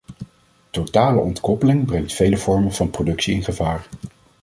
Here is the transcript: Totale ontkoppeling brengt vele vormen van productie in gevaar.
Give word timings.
Totale 0.71 1.19
ontkoppeling 1.21 1.85
brengt 1.85 2.13
vele 2.13 2.37
vormen 2.37 2.73
van 2.73 2.89
productie 2.89 3.33
in 3.35 3.43
gevaar. 3.43 3.87